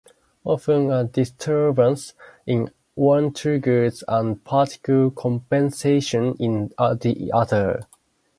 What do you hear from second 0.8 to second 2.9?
a disturbance in